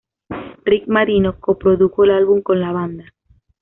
[0.65, 3.13] Rick Marino coprodujo el álbum con la banda.